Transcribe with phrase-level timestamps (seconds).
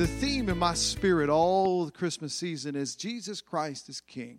[0.00, 4.38] The theme in my spirit all the Christmas season is Jesus Christ is King.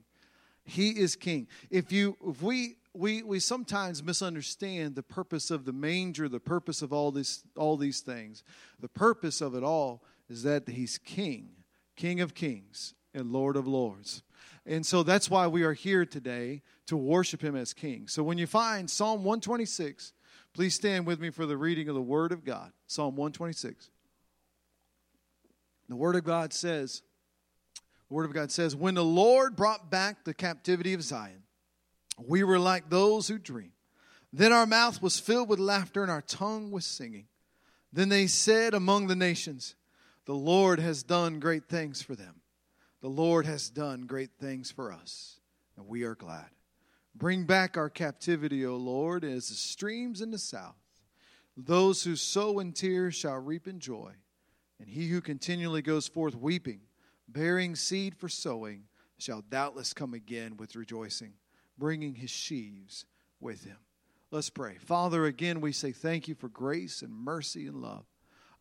[0.63, 1.47] He is King.
[1.69, 6.81] If you if we we we sometimes misunderstand the purpose of the manger, the purpose
[6.81, 8.43] of all this all these things.
[8.79, 11.49] The purpose of it all is that he's king,
[11.95, 14.23] king of kings and lord of lords.
[14.65, 18.07] And so that's why we are here today to worship him as king.
[18.07, 20.13] So when you find Psalm 126,
[20.55, 22.71] please stand with me for the reading of the word of God.
[22.87, 23.91] Psalm 126.
[25.91, 27.01] The word of God says,
[28.07, 31.43] the word of God says, when the Lord brought back the captivity of Zion,
[32.17, 33.73] we were like those who dream.
[34.31, 37.25] Then our mouth was filled with laughter and our tongue was singing.
[37.91, 39.75] Then they said among the nations,
[40.23, 42.35] The Lord has done great things for them.
[43.01, 45.41] The Lord has done great things for us,
[45.75, 46.51] and we are glad.
[47.13, 50.79] Bring back our captivity, O Lord, as the streams in the south.
[51.57, 54.13] Those who sow in tears shall reap in joy,
[54.81, 56.81] and he who continually goes forth weeping,
[57.27, 58.85] bearing seed for sowing,
[59.17, 61.33] shall doubtless come again with rejoicing
[61.81, 63.05] bringing his sheaves
[63.39, 63.77] with him.
[64.29, 64.75] Let's pray.
[64.75, 68.05] Father, again, we say thank you for grace and mercy and love.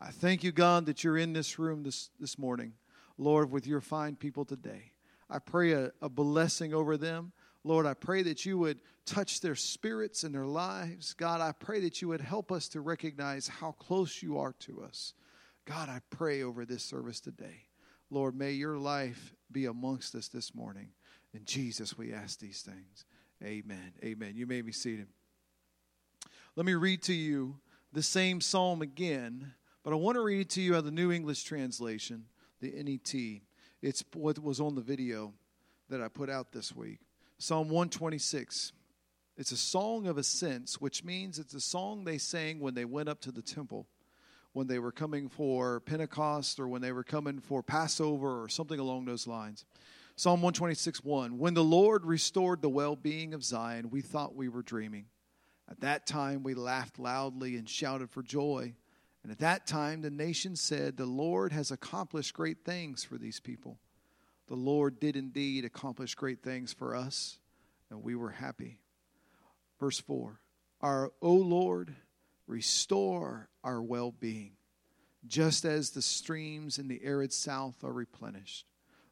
[0.00, 2.72] I thank you, God, that you're in this room this, this morning,
[3.18, 4.92] Lord, with your fine people today.
[5.28, 7.32] I pray a, a blessing over them.
[7.62, 11.12] Lord, I pray that you would touch their spirits and their lives.
[11.12, 14.82] God, I pray that you would help us to recognize how close you are to
[14.82, 15.12] us.
[15.66, 17.66] God, I pray over this service today.
[18.10, 20.88] Lord, may your life be amongst us this morning.
[21.32, 23.04] In Jesus, we ask these things.
[23.42, 23.92] Amen.
[24.04, 24.32] Amen.
[24.34, 25.06] You may be seated.
[26.56, 27.56] Let me read to you
[27.92, 30.90] the same psalm again, but I want to read it to you out of the
[30.90, 32.24] New English Translation,
[32.60, 33.40] the NET.
[33.82, 35.32] It's what was on the video
[35.88, 36.98] that I put out this week.
[37.38, 38.72] Psalm 126.
[39.36, 43.08] It's a song of ascents, which means it's a song they sang when they went
[43.08, 43.86] up to the temple,
[44.52, 48.80] when they were coming for Pentecost or when they were coming for Passover or something
[48.80, 49.64] along those lines.
[50.16, 54.48] Psalm 126 1 When the Lord restored the well being of Zion, we thought we
[54.48, 55.06] were dreaming.
[55.68, 58.74] At that time, we laughed loudly and shouted for joy.
[59.22, 63.38] And at that time, the nation said, The Lord has accomplished great things for these
[63.38, 63.78] people.
[64.48, 67.38] The Lord did indeed accomplish great things for us,
[67.88, 68.80] and we were happy.
[69.78, 70.40] Verse 4
[70.80, 71.94] Our, O Lord,
[72.50, 74.52] restore our well being,
[75.26, 78.66] just as the streams in the arid south are replenished.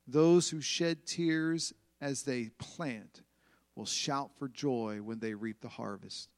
[0.06, 3.22] Those who shed tears as they plant
[3.76, 6.28] will shout for joy when they reap the harvest.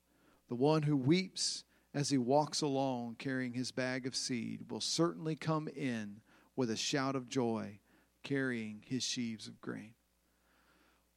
[0.48, 5.36] The one who weeps as he walks along carrying his bag of seed will certainly
[5.36, 6.20] come in
[6.54, 7.78] with a shout of joy
[8.22, 9.94] carrying his sheaves of grain.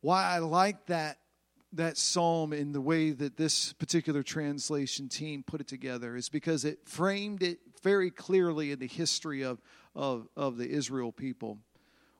[0.01, 1.17] Why I like that
[1.73, 6.66] that psalm in the way that this particular translation team put it together is because
[6.66, 9.61] it framed it very clearly in the history of,
[9.95, 11.57] of, of the Israel people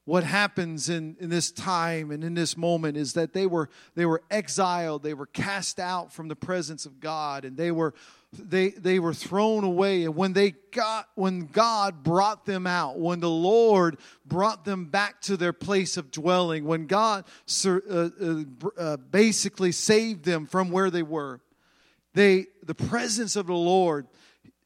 [0.06, 4.06] what happens in, in this time and in this moment is that they were they
[4.06, 7.94] were exiled they were cast out from the presence of god and they were
[8.38, 10.03] they they were thrown away.
[10.03, 15.22] And when they got when god brought them out when the lord brought them back
[15.22, 17.25] to their place of dwelling when god
[17.66, 18.44] uh, uh,
[18.78, 21.42] uh, basically saved them from where they were
[22.13, 24.08] they the presence of the lord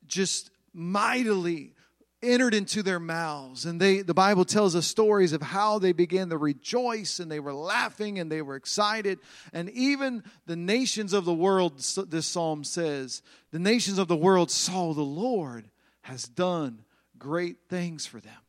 [0.08, 1.74] just mightily
[2.23, 3.66] entered into their mouths.
[3.66, 7.39] And they the bible tells us stories of how they began to rejoice and they
[7.39, 9.19] were laughing and they were excited.
[9.53, 11.79] And even the nations of the world
[12.09, 15.69] this psalm says the nations of the world saw the lord
[16.01, 16.83] has done
[17.17, 18.39] great things for them.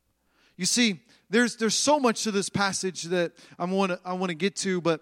[0.57, 0.99] You see
[1.29, 4.55] there's there's so much to this passage that i want to i want to get
[4.55, 5.01] to but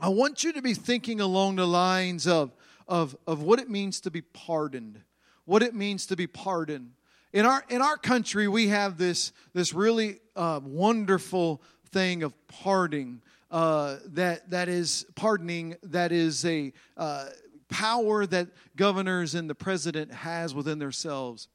[0.00, 2.52] i want you to be thinking along the lines of
[2.86, 5.00] of of what it means to be pardoned
[5.44, 6.92] what it means to be pardoned
[7.32, 13.22] in our in our country, we have this this really uh, wonderful thing of pardoning.
[13.50, 15.76] Uh, that that is pardoning.
[15.82, 17.26] That is a uh,
[17.68, 21.48] power that governors and the president has within themselves.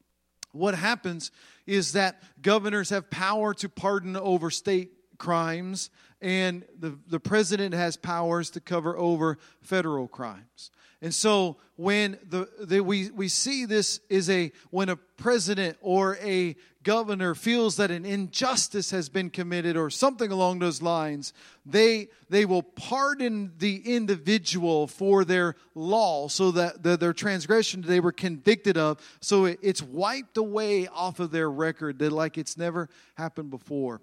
[0.52, 1.32] What happens
[1.66, 5.90] is that governors have power to pardon over state crimes,
[6.22, 10.72] and the, the president has powers to cover over federal crimes.
[11.04, 16.16] And so when the, the, we, we see this is a when a president or
[16.22, 21.34] a governor feels that an injustice has been committed or something along those lines,
[21.66, 28.00] they they will pardon the individual for their law so that the, their transgression they
[28.00, 32.58] were convicted of, so it, it's wiped away off of their record that like it's
[32.58, 34.00] never happened before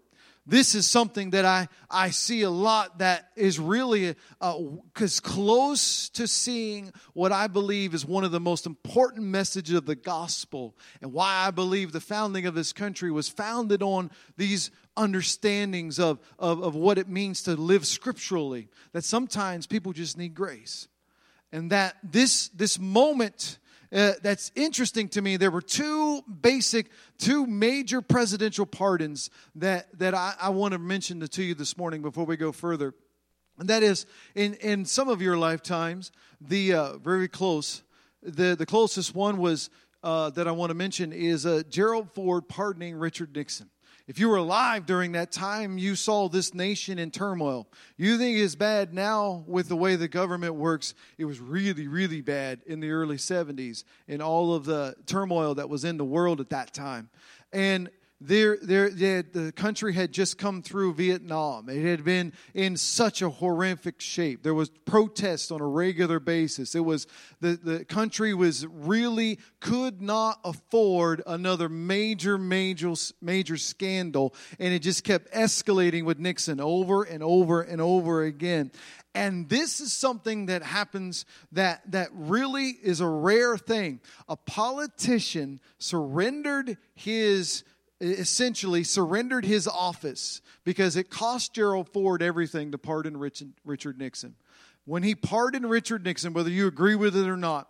[0.50, 6.08] this is something that I, I see a lot that is really because uh, close
[6.08, 10.76] to seeing what I believe is one of the most important messages of the gospel
[11.00, 16.18] and why I believe the founding of this country was founded on these understandings of,
[16.36, 20.88] of, of what it means to live scripturally that sometimes people just need grace.
[21.52, 23.60] And that this this moment
[23.92, 25.36] uh, that's interesting to me.
[25.36, 31.20] There were two basic, two major presidential pardons that, that I, I want to mention
[31.20, 32.94] to you this morning before we go further.
[33.58, 37.82] And that is, in, in some of your lifetimes, the uh, very close,
[38.22, 39.70] the, the closest one was
[40.02, 43.68] uh, that I want to mention is uh, Gerald Ford pardoning Richard Nixon.
[44.10, 47.68] If you were alive during that time, you saw this nation in turmoil.
[47.96, 50.94] You think it's bad now with the way the government works.
[51.16, 55.68] It was really, really bad in the early 70s and all of the turmoil that
[55.68, 57.08] was in the world at that time.
[57.52, 57.88] And
[58.20, 61.70] there, there, the country had just come through Vietnam.
[61.70, 64.42] It had been in such a horrific shape.
[64.42, 66.74] There was protests on a regular basis.
[66.74, 67.06] It was
[67.40, 74.80] the, the country was really could not afford another major, major, major scandal, and it
[74.80, 78.70] just kept escalating with Nixon over and over and over again.
[79.14, 84.00] And this is something that happens that, that really is a rare thing.
[84.28, 87.64] A politician surrendered his
[88.00, 94.34] essentially surrendered his office because it cost Gerald Ford everything to pardon Richard Nixon.
[94.86, 97.68] When he pardoned Richard Nixon, whether you agree with it or not,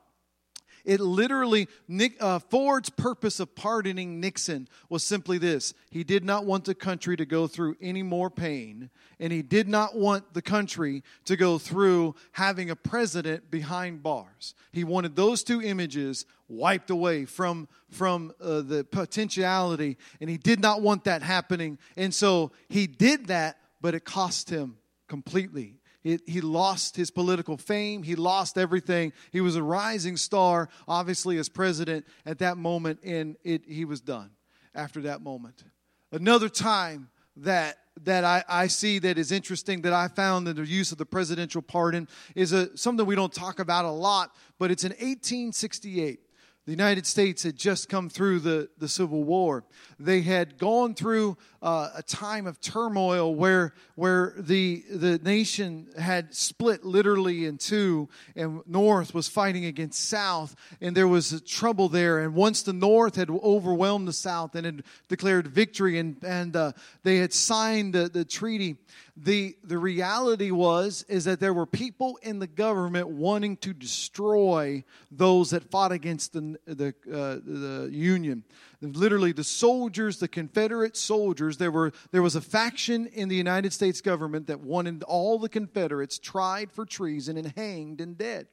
[0.85, 6.44] it literally, Nick, uh, Ford's purpose of pardoning Nixon was simply this he did not
[6.44, 10.43] want the country to go through any more pain, and he did not want the
[10.43, 14.55] country to go through having a president behind bars.
[14.73, 20.61] He wanted those two images wiped away from, from uh, the potentiality, and he did
[20.61, 21.79] not want that happening.
[21.97, 24.76] And so he did that, but it cost him
[25.09, 28.02] completely he lost his political fame.
[28.02, 29.12] He lost everything.
[29.32, 34.00] He was a rising star, obviously, as president at that moment, and it, he was
[34.00, 34.31] done
[34.75, 35.62] after that moment.
[36.11, 40.64] Another time that that I, I see that is interesting that I found in the
[40.64, 44.70] use of the presidential pardon is a, something we don't talk about a lot, but
[44.70, 46.20] it's in 1868.
[46.67, 49.64] The United States had just come through the, the Civil War.
[49.99, 56.35] They had gone through uh, a time of turmoil where, where the, the nation had
[56.35, 62.21] split literally in two, and North was fighting against South, and there was trouble there.
[62.21, 66.73] And once the North had overwhelmed the South and had declared victory, and, and uh,
[67.03, 68.77] they had signed the, the treaty,
[69.17, 74.83] the, the reality was is that there were people in the government wanting to destroy
[75.11, 78.45] those that fought against the, the, uh, the Union
[78.81, 83.73] literally the soldiers, the Confederate soldiers, there, were, there was a faction in the United
[83.73, 88.49] States government that wanted all the Confederates tried for treason and hanged and dead.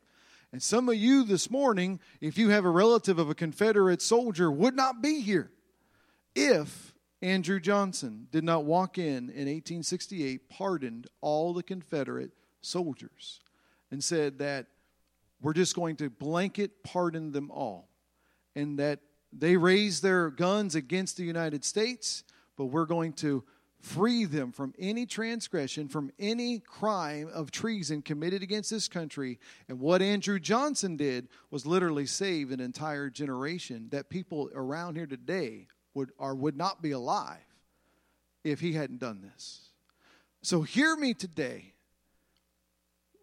[0.52, 4.52] And some of you this morning, if you have a relative of a Confederate soldier,
[4.52, 5.52] would not be here
[6.36, 13.40] if Andrew Johnson did not walk in in 1868, pardoned all the Confederate soldiers,
[13.92, 14.68] and said that
[15.42, 17.90] we're just going to blanket pardon them all.
[18.56, 19.00] And that
[19.32, 22.24] they raised their guns against the United States,
[22.56, 23.44] but we're going to
[23.80, 29.40] free them from any transgression, from any crime of treason committed against this country.
[29.70, 35.06] And what Andrew Johnson did was literally save an entire generation that people around here
[35.06, 37.38] today would or would not be alive
[38.44, 39.70] if he hadn't done this.
[40.42, 41.74] So hear me today.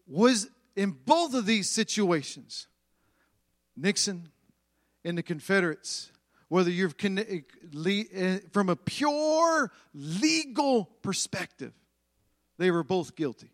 [0.06, 2.66] Was in both of these situations,
[3.76, 4.28] Nixon
[5.04, 6.10] in the Confederates,
[6.48, 11.72] whether you're eh, from a pure legal perspective,
[12.58, 13.50] they were both guilty.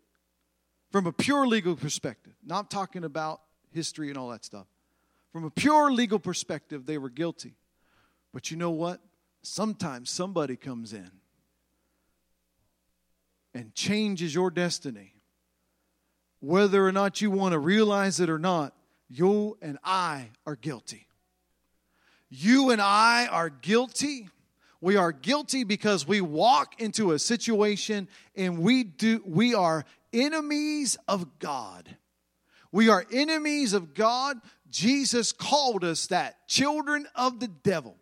[0.91, 3.41] From a pure legal perspective, not talking about
[3.71, 4.67] history and all that stuff.
[5.31, 7.55] From a pure legal perspective, they were guilty.
[8.33, 8.99] But you know what?
[9.41, 11.11] Sometimes somebody comes in
[13.53, 15.13] and changes your destiny.
[16.39, 18.73] Whether or not you want to realize it or not,
[19.07, 21.07] you and I are guilty.
[22.31, 24.29] You and I are guilty
[24.81, 30.97] We are guilty because we walk into a situation and we do we are enemies
[31.07, 31.95] of God.
[32.71, 34.37] We are enemies of God.
[34.71, 37.97] Jesus called us that, children of the devil.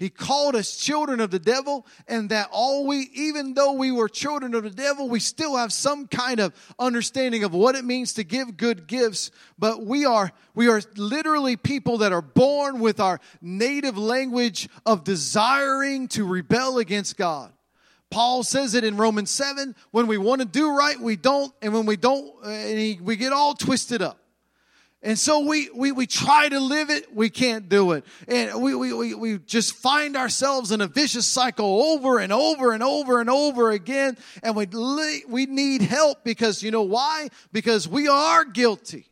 [0.00, 4.08] He called us children of the devil, and that all we, even though we were
[4.08, 8.14] children of the devil, we still have some kind of understanding of what it means
[8.14, 9.30] to give good gifts.
[9.58, 15.04] But we are, we are literally people that are born with our native language of
[15.04, 17.52] desiring to rebel against God.
[18.10, 21.74] Paul says it in Romans 7 when we want to do right, we don't, and
[21.74, 24.18] when we don't, uh, we get all twisted up.
[25.02, 28.04] And so we, we, we try to live it, we can't do it.
[28.28, 32.72] And we, we, we, we just find ourselves in a vicious cycle over and over
[32.72, 34.18] and over and over again.
[34.42, 34.66] And we,
[35.26, 37.28] we need help because you know why?
[37.50, 39.09] Because we are guilty.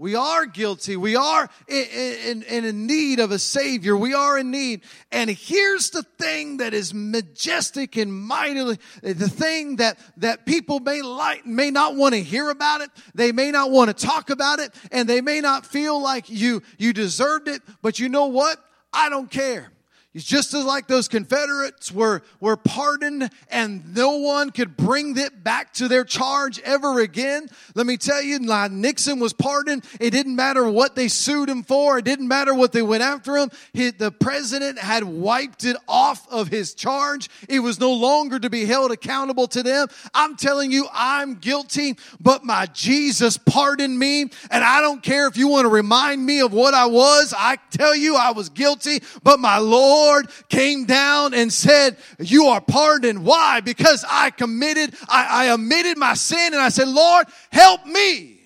[0.00, 0.96] We are guilty.
[0.96, 3.94] We are in, in, in, need of a Savior.
[3.94, 4.80] We are in need.
[5.12, 11.02] And here's the thing that is majestic and mightily, the thing that, that people may
[11.02, 12.88] like, may not want to hear about it.
[13.14, 16.62] They may not want to talk about it and they may not feel like you,
[16.78, 17.60] you deserved it.
[17.82, 18.56] But you know what?
[18.94, 19.70] I don't care.
[20.12, 25.44] He's just as like those Confederates were, were pardoned and no one could bring it
[25.44, 27.46] back to their charge ever again.
[27.76, 29.84] Let me tell you, Nixon was pardoned.
[30.00, 31.98] It didn't matter what they sued him for.
[31.98, 33.52] It didn't matter what they went after him.
[33.72, 37.30] He, the president had wiped it off of his charge.
[37.48, 39.86] It was no longer to be held accountable to them.
[40.12, 44.22] I'm telling you, I'm guilty, but my Jesus pardoned me.
[44.22, 47.32] And I don't care if you want to remind me of what I was.
[47.36, 52.46] I tell you, I was guilty, but my Lord Lord came down and said, You
[52.46, 53.24] are pardoned.
[53.24, 53.60] Why?
[53.60, 58.40] Because I committed, I, I admitted my sin and I said, Lord, help me.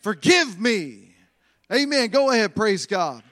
[0.00, 1.14] Forgive me.
[1.72, 2.08] Amen.
[2.08, 2.54] Go ahead.
[2.54, 3.22] Praise God.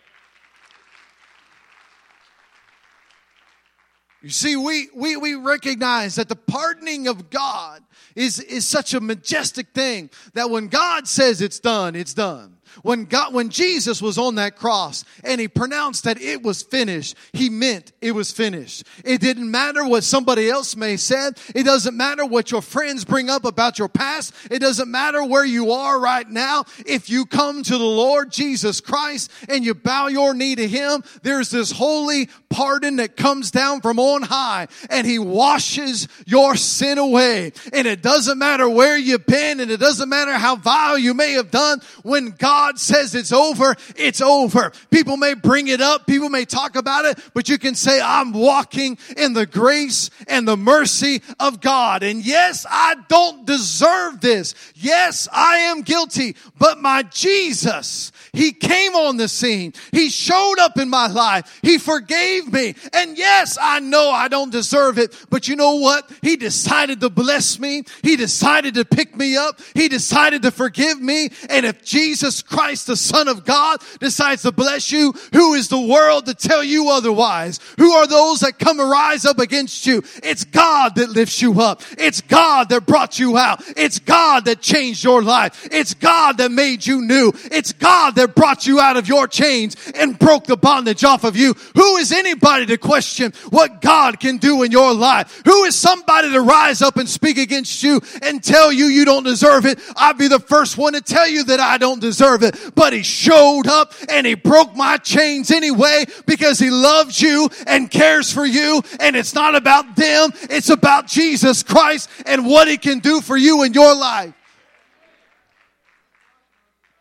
[4.23, 7.83] You see, we, we, we recognize that the pardoning of God
[8.15, 12.57] is, is such a majestic thing that when God says it's done, it's done.
[12.83, 17.17] When God, when Jesus was on that cross and he pronounced that it was finished,
[17.33, 18.85] he meant it was finished.
[19.05, 21.39] It didn't matter what somebody else may said.
[21.55, 24.33] It doesn't matter what your friends bring up about your past.
[24.51, 26.65] It doesn't matter where you are right now.
[26.87, 31.03] If you come to the Lord Jesus Christ and you bow your knee to him,
[31.23, 36.99] there's this holy pardon that comes down from on high and he washes your sin
[36.99, 37.53] away.
[37.73, 41.33] And it doesn't matter where you've been and it doesn't matter how vile you may
[41.33, 44.71] have done when God God says it's over, it's over.
[44.93, 48.33] People may bring it up, people may talk about it, but you can say, I'm
[48.33, 52.05] walking in the grace and the mercy of God.
[52.05, 54.55] And yes, I don't deserve this.
[54.77, 59.73] Yes, I am guilty, but my Jesus, He came on the scene.
[59.91, 61.59] He showed up in my life.
[61.63, 62.77] He forgave me.
[62.93, 66.09] And yes, I know I don't deserve it, but you know what?
[66.23, 67.83] He decided to bless me.
[68.05, 69.59] He decided to pick me up.
[69.75, 71.31] He decided to forgive me.
[71.51, 75.81] And if Jesus Christ, the Son of God, decides to bless you, who is the
[75.81, 77.59] world to tell you otherwise?
[77.79, 80.03] Who are those that come and rise up against you?
[80.23, 81.81] It's God that lifts you up.
[81.99, 83.63] It's God that brought you out.
[83.77, 85.67] It's God that changed your life.
[85.73, 87.33] It's God that made you new.
[87.51, 91.37] It's God that brought you out of your chains and broke the bondage off of
[91.37, 91.55] you.
[91.75, 95.41] Who is anybody to question what God can do in your life?
[95.47, 99.25] Who is somebody to rise up and speak against you and tell you you don't
[99.25, 99.79] deserve it?
[99.97, 103.03] I'd be the first one to tell you that I don't deserve it, but he
[103.03, 108.45] showed up and he broke my chains anyway because he loves you and cares for
[108.45, 108.83] you.
[109.01, 110.31] And it's not about them.
[110.51, 114.35] It's about Jesus Christ and what he can do for you in your life.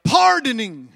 [0.04, 0.90] Pardoning,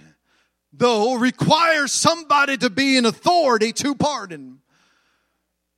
[0.73, 4.59] though, requires somebody to be in authority to pardon.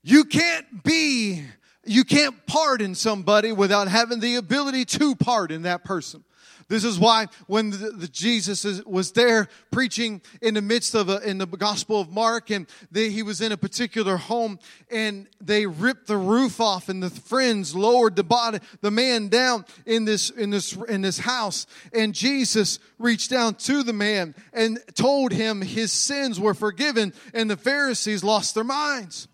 [0.03, 1.43] You can't be,
[1.85, 6.23] you can't pardon somebody without having the ability to pardon that person.
[6.69, 11.07] This is why when the, the Jesus is, was there preaching in the midst of
[11.07, 14.59] a, in the Gospel of Mark, and they, he was in a particular home,
[14.91, 19.63] and they ripped the roof off, and the friends lowered the body, the man down
[19.85, 24.79] in this in this in this house, and Jesus reached down to the man and
[24.93, 29.29] told him his sins were forgiven, and the Pharisees lost their minds.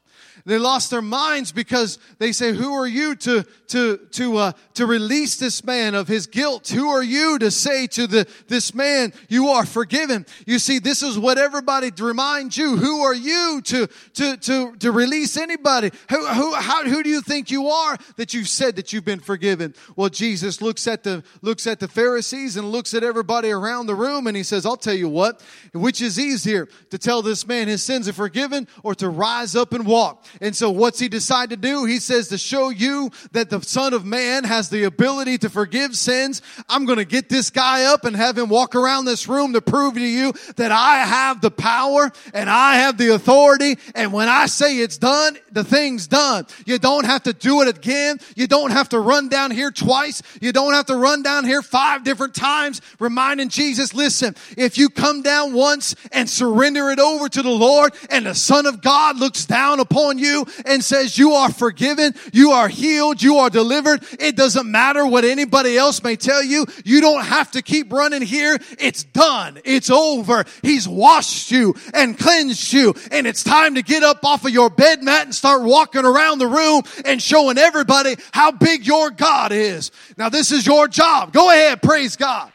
[0.45, 4.85] They lost their minds because they say, who are you to, to, to, uh, to
[4.85, 6.67] release this man of his guilt?
[6.67, 10.25] Who are you to say to the, this man, you are forgiven?
[10.45, 12.75] You see, this is what everybody reminds you.
[12.75, 15.91] Who are you to, to, to, to release anybody?
[16.09, 19.21] Who, who, how, who do you think you are that you've said that you've been
[19.21, 19.73] forgiven?
[19.95, 23.95] Well, Jesus looks at the, looks at the Pharisees and looks at everybody around the
[23.95, 25.41] room and he says, I'll tell you what,
[25.73, 29.71] which is easier to tell this man his sins are forgiven or to rise up
[29.71, 30.25] and walk?
[30.41, 31.85] And so what's he decide to do?
[31.85, 35.95] He says to show you that the son of man has the ability to forgive
[35.95, 36.41] sins.
[36.67, 39.61] I'm going to get this guy up and have him walk around this room to
[39.61, 43.77] prove to you that I have the power and I have the authority.
[43.95, 46.47] And when I say it's done, the thing's done.
[46.65, 48.19] You don't have to do it again.
[48.35, 50.21] You don't have to run down here twice.
[50.41, 54.89] You don't have to run down here five different times reminding Jesus, listen, if you
[54.89, 59.17] come down once and surrender it over to the Lord and the Son of God
[59.17, 60.22] looks down upon you
[60.65, 64.03] and says, you are forgiven, you are healed, you are delivered.
[64.19, 66.65] It doesn't matter what anybody else may tell you.
[66.85, 68.57] You don't have to keep running here.
[68.79, 69.59] It's done.
[69.65, 70.45] It's over.
[70.61, 72.93] He's washed you and cleansed you.
[73.11, 76.39] And it's time to get up off of your bed mat and start walking around
[76.39, 79.91] the room and showing everybody how big your God is.
[80.17, 81.33] Now this is your job.
[81.33, 81.81] Go ahead.
[81.81, 82.52] Praise God.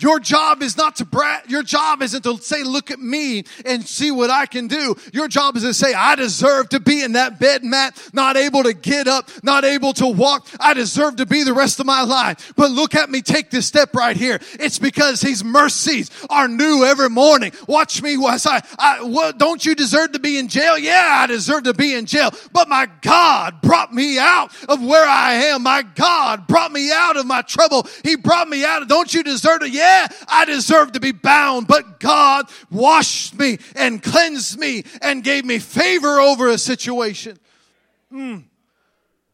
[0.00, 1.50] Your job is not to brag.
[1.50, 4.96] Your job isn't to say, look at me and see what I can do.
[5.12, 8.62] Your job is to say, I deserve to be in that bed mat, not able
[8.62, 10.48] to get up, not able to walk.
[10.58, 12.52] I deserve to be the rest of my life.
[12.56, 14.40] But look at me take this step right here.
[14.54, 17.52] It's because his mercies are new every morning.
[17.68, 18.16] Watch me.
[18.20, 20.78] I, I what, don't you deserve to be in jail?
[20.78, 22.30] Yeah, I deserve to be in jail.
[22.52, 25.62] But my God brought me out of where I am.
[25.62, 27.86] My God brought me out of my trouble.
[28.02, 28.88] He brought me out.
[28.88, 29.70] Don't you deserve to?
[29.70, 35.24] Yeah, yeah, I deserve to be bound, but God washed me and cleansed me and
[35.24, 37.38] gave me favor over a situation.
[38.12, 38.44] Mm.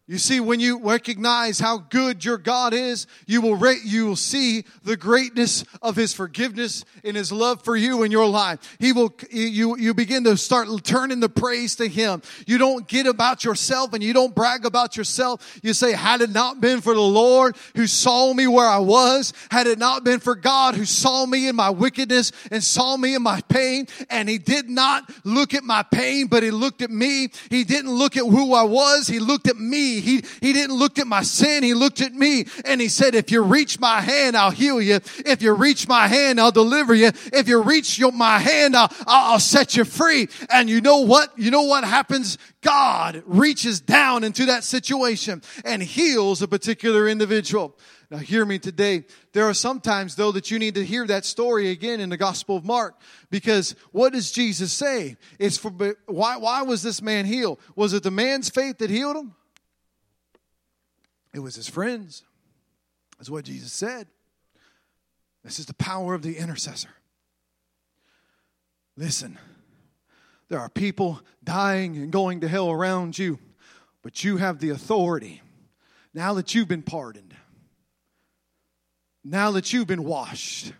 [0.09, 4.15] You see, when you recognize how good your God is, you will, re- you will
[4.15, 8.77] see the greatness of His forgiveness and His love for you in your life.
[8.79, 12.23] He will, you, you begin to start turning the praise to Him.
[12.47, 15.59] You don't get about yourself and you don't brag about yourself.
[15.65, 19.33] You say, had it not been for the Lord who saw me where I was,
[19.51, 23.17] had it not been for God who saw me in my wickedness and saw me
[23.17, 26.93] in my pain, and He did not look at my pain, but He looked at
[26.93, 27.31] me.
[27.51, 29.09] He didn't look at who I was.
[29.09, 31.63] He looked at me he, he didn't look at my sin.
[31.63, 35.01] He looked at me and he said, if you reach my hand, I'll heal you.
[35.25, 37.11] If you reach my hand, I'll deliver you.
[37.33, 40.29] If you reach your, my hand, I'll, I'll set you free.
[40.51, 41.39] And you know what?
[41.39, 42.39] You know what happens?
[42.63, 47.77] God reaches down into that situation and heals a particular individual.
[48.11, 49.05] Now, hear me today.
[49.33, 52.57] There are sometimes, though, that you need to hear that story again in the Gospel
[52.57, 52.95] of Mark
[53.31, 55.17] because what does Jesus say?
[55.39, 55.71] It's for
[56.07, 57.61] why, why was this man healed?
[57.75, 59.35] Was it the man's faith that healed him?
[61.37, 62.23] It was his friends.
[63.19, 64.07] That's what Jesus said.
[65.45, 66.89] This is the power of the intercessor.
[68.97, 69.39] Listen,
[70.49, 73.39] there are people dying and going to hell around you,
[74.01, 75.43] but you have the authority
[76.15, 77.37] now that you've been pardoned,
[79.23, 80.73] now that you've been washed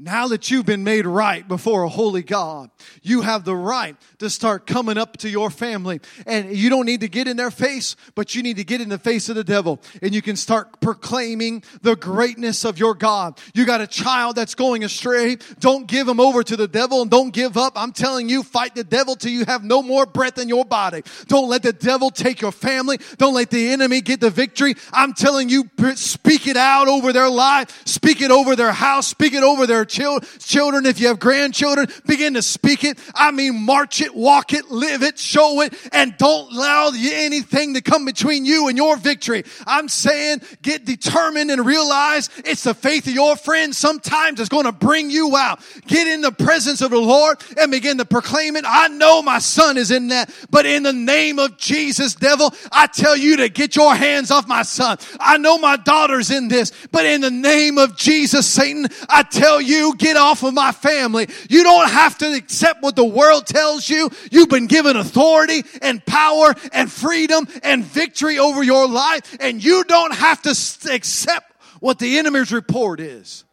[0.00, 2.70] now that you've been made right before a holy God,
[3.02, 6.00] you have the right to start coming up to your family.
[6.26, 8.88] And you don't need to get in their face, but you need to get in
[8.88, 9.78] the face of the devil.
[10.00, 13.38] And you can start proclaiming the greatness of your God.
[13.52, 15.36] You got a child that's going astray.
[15.58, 17.74] Don't give him over to the devil and don't give up.
[17.76, 21.02] I'm telling you, fight the devil till you have no more breath in your body.
[21.26, 22.98] Don't let the devil take your family.
[23.18, 24.76] Don't let the enemy get the victory.
[24.94, 27.82] I'm telling you, speak it out over their life.
[27.84, 29.06] Speak it over their house.
[29.06, 32.98] Speak it over their children, if you have grandchildren, begin to speak it.
[33.14, 37.80] I mean, march it, walk it, live it, show it, and don't allow anything to
[37.80, 39.44] come between you and your victory.
[39.66, 44.66] I'm saying get determined and realize it's the faith of your friends sometimes that's going
[44.66, 45.60] to bring you out.
[45.86, 48.64] Get in the presence of the Lord and begin to proclaim it.
[48.66, 52.86] I know my son is in that, but in the name of Jesus, devil, I
[52.86, 54.98] tell you to get your hands off my son.
[55.18, 59.60] I know my daughter's in this, but in the name of Jesus, Satan, I tell
[59.60, 61.28] you get off of my family.
[61.48, 64.10] You don't have to accept what the world tells you.
[64.30, 69.84] You've been given authority and power and freedom and victory over your life, and you
[69.84, 70.50] don't have to
[70.92, 73.44] accept what the enemy's report is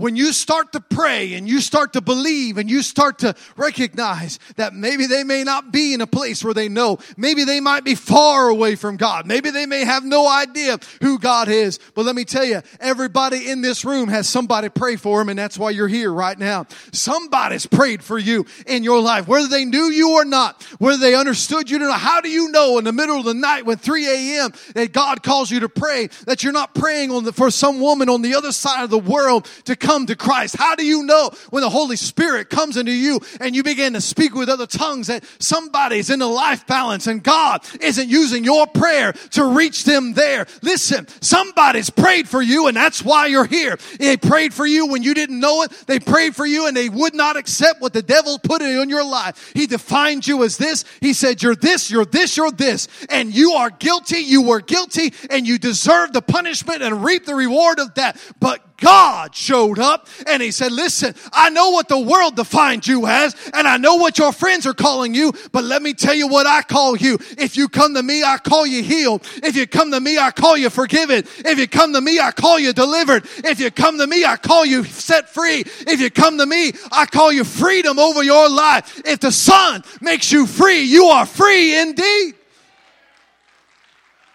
[0.00, 4.38] when you start to pray and you start to believe and you start to recognize
[4.56, 7.84] that maybe they may not be in a place where they know, maybe they might
[7.84, 11.78] be far away from God, maybe they may have no idea who God is.
[11.94, 15.38] But let me tell you, everybody in this room has somebody pray for them, and
[15.38, 16.66] that's why you're here right now.
[16.92, 21.14] Somebody's prayed for you in your life, whether they knew you or not, whether they
[21.14, 22.00] understood you or not.
[22.00, 24.52] How do you know in the middle of the night when 3 a.m.
[24.74, 28.08] that God calls you to pray that you're not praying on the, for some woman
[28.08, 30.54] on the other side of the world to come come to Christ?
[30.56, 34.00] How do you know when the Holy Spirit comes into you and you begin to
[34.00, 38.68] speak with other tongues that somebody's in a life balance and God isn't using your
[38.68, 40.46] prayer to reach them there?
[40.62, 43.78] Listen, somebody's prayed for you and that's why you're here.
[43.98, 45.72] They prayed for you when you didn't know it.
[45.88, 49.04] They prayed for you and they would not accept what the devil put in your
[49.04, 49.50] life.
[49.56, 50.84] He defined you as this.
[51.00, 52.86] He said, you're this, you're this, you're this.
[53.08, 54.20] And you are guilty.
[54.20, 58.16] You were guilty and you deserve the punishment and reap the reward of that.
[58.38, 63.06] But God showed up and he said, listen, I know what the world defines you
[63.06, 66.26] as and I know what your friends are calling you, but let me tell you
[66.26, 67.18] what I call you.
[67.38, 69.26] If you come to me, I call you healed.
[69.42, 71.24] If you come to me, I call you forgiven.
[71.38, 73.26] If you come to me, I call you delivered.
[73.44, 75.60] If you come to me, I call you set free.
[75.60, 79.02] If you come to me, I call you freedom over your life.
[79.04, 82.34] If the Son makes you free, you are free indeed.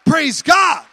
[0.05, 0.84] Praise God.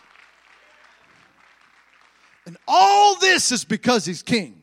[2.67, 4.63] All this is because he's king.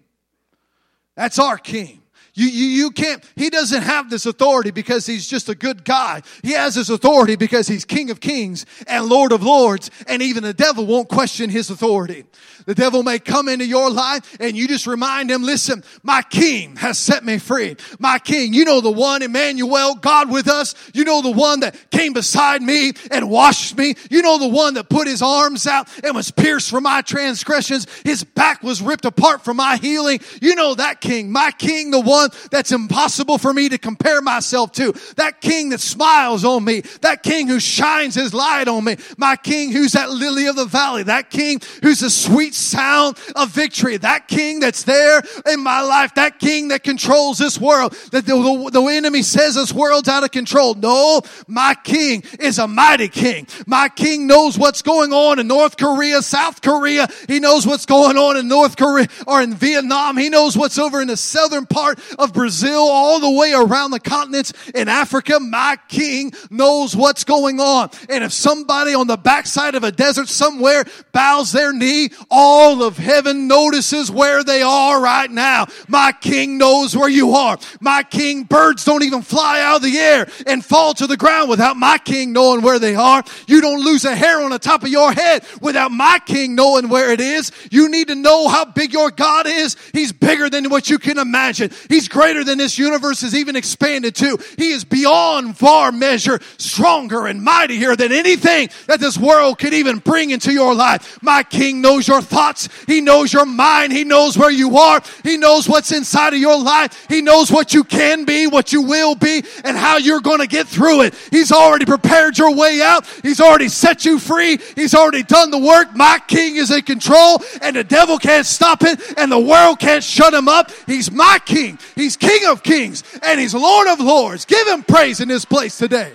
[1.16, 2.02] That's our king.
[2.34, 6.22] You, you, you can't, he doesn't have this authority because he's just a good guy.
[6.44, 10.44] He has his authority because he's king of kings and lord of lords, and even
[10.44, 12.26] the devil won't question his authority.
[12.66, 16.76] The devil may come into your life and you just remind him, listen, my king
[16.76, 17.76] has set me free.
[17.98, 20.76] My king, you know the one, Emmanuel, God with us.
[20.94, 23.96] You know the one that came beside me and washed me.
[24.12, 27.88] You know the one that put his arms out and was pierced for my transgressions.
[28.04, 30.20] His back was ripped apart for my healing.
[30.42, 34.72] You know that king, my king, the one that's impossible for me to compare myself
[34.74, 34.94] to.
[35.16, 36.82] That king that smiles on me.
[37.02, 38.98] That king who shines his light on me.
[39.18, 41.04] My king who's that lily of the valley.
[41.04, 43.98] That king who's a sweet sound of victory.
[43.98, 48.36] That king that's there in my life, that king that controls this world, that the,
[48.36, 50.74] the, the enemy says this world's out of control.
[50.76, 53.48] No, my king is a mighty king.
[53.66, 57.08] My king knows what's going on in North Korea, South Korea.
[57.28, 60.18] He knows what's going on in North Korea or in Vietnam.
[60.18, 64.00] He knows what's over in the southern part of Brazil, all the way around the
[64.00, 65.40] continents in Africa.
[65.40, 67.90] My king knows what's going on.
[68.10, 72.98] And if somebody on the backside of a desert somewhere bows their knee, all of
[72.98, 75.68] heaven notices where they are right now.
[75.88, 77.58] My king knows where you are.
[77.82, 81.50] My king, birds don't even fly out of the air and fall to the ground
[81.50, 83.24] without my king knowing where they are.
[83.48, 86.90] You don't lose a hair on the top of your head without my king knowing
[86.90, 87.52] where it is.
[87.72, 89.76] You need to know how big your God is.
[89.94, 91.72] He's bigger than what you can imagine.
[91.90, 94.38] He's greater than this universe is even expanded to.
[94.58, 100.00] He is beyond far measure, stronger and mightier than anything that this world could even
[100.00, 101.22] bring into your life.
[101.22, 102.70] My king knows your thoughts.
[102.88, 103.92] He knows your mind.
[103.92, 105.02] He knows where you are.
[105.24, 107.08] He knows what's inside of your life.
[107.10, 110.48] He knows what you can be, what you will be, and how you're going to
[110.48, 111.16] get through it.
[111.32, 113.06] He's already prepared your way out.
[113.24, 114.60] He's already set you free.
[114.76, 115.96] He's already done the work.
[115.96, 120.04] My king is in control and the devil can't stop it and the world can't
[120.04, 120.72] shut him up.
[120.86, 121.80] He's my king.
[122.00, 124.46] He's king of kings and he's lord of lords.
[124.46, 126.14] Give him praise in this place today.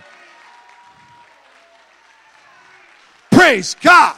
[3.31, 4.17] Praise God.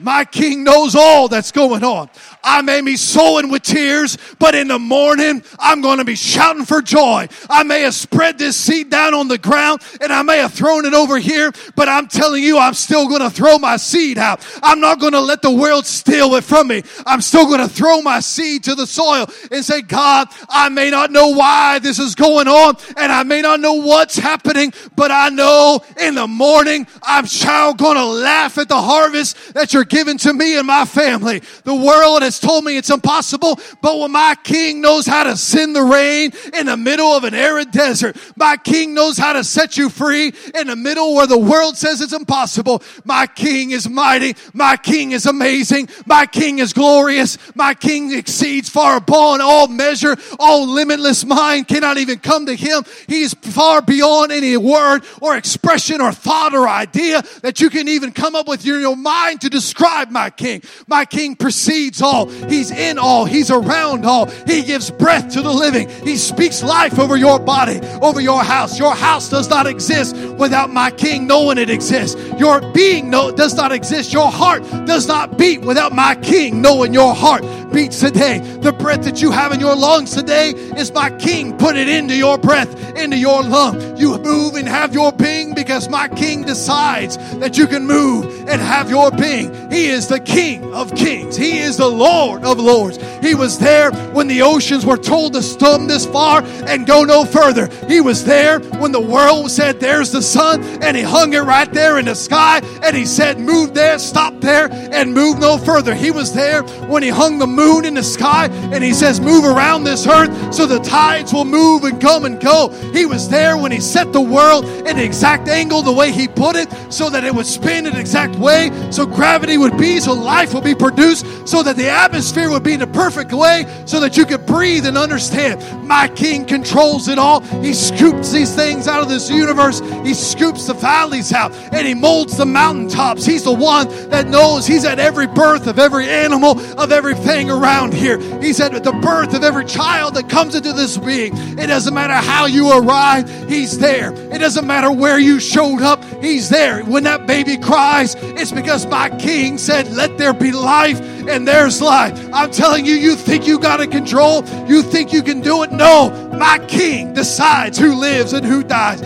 [0.00, 2.08] My king knows all that's going on.
[2.42, 6.64] I may be sowing with tears, but in the morning, I'm going to be shouting
[6.64, 7.28] for joy.
[7.50, 10.86] I may have spread this seed down on the ground and I may have thrown
[10.86, 14.44] it over here, but I'm telling you, I'm still going to throw my seed out.
[14.62, 16.82] I'm not going to let the world steal it from me.
[17.04, 20.88] I'm still going to throw my seed to the soil and say, God, I may
[20.88, 25.10] not know why this is going on and I may not know what's happening, but
[25.10, 29.84] I know in the morning, I'm child going to laugh at the harvest that you're
[29.90, 31.40] given to me and my family.
[31.64, 35.76] The world has told me it's impossible, but when my king knows how to send
[35.76, 39.76] the rain in the middle of an arid desert, my king knows how to set
[39.76, 42.82] you free in the middle where the world says it's impossible.
[43.04, 44.36] My king is mighty.
[44.54, 45.88] My king is amazing.
[46.06, 47.36] My king is glorious.
[47.54, 50.16] My king exceeds far beyond all measure.
[50.38, 52.84] All limitless mind cannot even come to him.
[53.08, 57.88] He is far beyond any word or expression or thought or idea that you can
[57.88, 60.62] even come up with in your mind to describe describe my king.
[60.88, 62.28] My king precedes all.
[62.28, 63.24] He's in all.
[63.24, 64.26] He's around all.
[64.46, 65.88] He gives breath to the living.
[66.04, 68.78] He speaks life over your body, over your house.
[68.78, 72.20] Your house does not exist without my king knowing it exists.
[72.38, 74.12] Your being does not exist.
[74.12, 77.42] Your heart does not beat without my king knowing your heart.
[77.72, 78.38] beats today.
[78.60, 81.56] The breath that you have in your lungs today is my King.
[81.56, 83.96] Put it into your breath, into your lung.
[83.96, 88.60] You move and have your being because my King decides that you can move and
[88.60, 89.50] have your being.
[89.70, 91.36] He is the King of kings.
[91.36, 92.98] He is the Lord of lords.
[93.20, 97.24] He was there when the oceans were told to stum this far and go no
[97.24, 97.68] further.
[97.86, 101.72] He was there when the world said, There's the sun, and He hung it right
[101.72, 105.94] there in the sky, and He said, Move there, stop there, and move no further.
[105.94, 109.44] He was there when He hung the moon in the sky, and He says, Move
[109.44, 112.70] around this earth so the tides will move and come and go.
[112.92, 116.26] He was there when He set the world in the exact angle, the way He
[116.26, 120.00] put it, so that it would spin in the exact way, so gravity would be,
[120.00, 123.66] so life would be produced, so that the atmosphere would be in the perfect way,
[123.86, 125.60] so that you could breathe and understand.
[125.86, 127.40] My King controls it all.
[127.62, 131.94] He scoops these things out of this universe, He scoops the valleys out, and He
[131.94, 133.24] molds the mountaintops.
[133.24, 137.92] He's the one that knows He's at every birth of every animal, of everything around
[137.92, 138.18] here.
[138.40, 141.36] He's at the birth of every child that comes into this being.
[141.58, 144.12] It doesn't matter how you arrive, He's there.
[144.32, 146.82] It doesn't matter where you showed up, He's there.
[146.84, 151.80] When that baby cries, it's because my King said, Let there be life, and there's
[151.80, 152.28] life.
[152.32, 155.72] I'm telling you, you think you got it control, you think you can do it.
[155.72, 159.00] No, my King decides who lives and who dies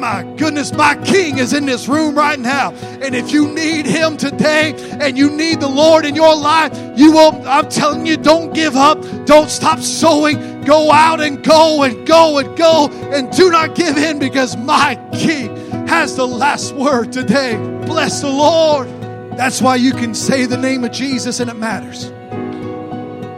[0.00, 2.72] my goodness, my King is in this room right now.
[3.02, 7.12] And if you need Him today and you need the Lord in your life, you
[7.12, 8.98] will, I'm telling you, don't give up.
[9.26, 10.62] Don't stop sowing.
[10.62, 14.96] Go out and go and go and go and do not give in because my
[15.12, 15.54] King
[15.86, 17.56] has the last word today.
[17.86, 18.99] Bless the Lord.
[19.40, 22.10] That's why you can say the name of Jesus and it matters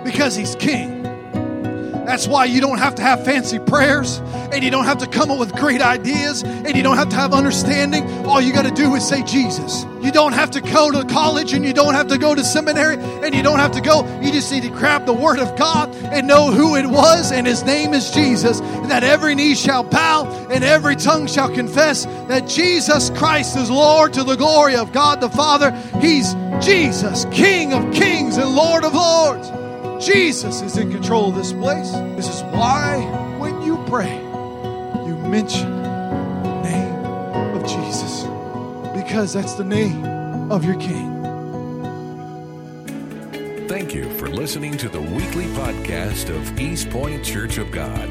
[0.02, 1.00] because He's King.
[2.04, 4.18] That's why you don't have to have fancy prayers
[4.50, 7.16] and you don't have to come up with great ideas and you don't have to
[7.16, 8.04] have understanding.
[8.26, 9.84] All you got to do is say Jesus.
[10.02, 12.96] You don't have to go to college and you don't have to go to seminary
[12.96, 14.04] and you don't have to go.
[14.20, 17.46] You just need to grab the Word of God and know who it was and
[17.46, 18.60] His name is Jesus.
[18.92, 24.12] That every knee shall bow and every tongue shall confess that Jesus Christ is Lord
[24.12, 25.70] to the glory of God the Father.
[25.98, 29.50] He's Jesus, King of kings and Lord of lords.
[30.04, 31.90] Jesus is in control of this place.
[32.16, 32.98] This is why
[33.38, 34.14] when you pray,
[35.06, 35.70] you mention
[36.42, 36.94] the name
[37.56, 38.24] of Jesus.
[38.94, 41.18] Because that's the name of your King.
[43.68, 48.10] Thank you for listening to the weekly podcast of East Point Church of God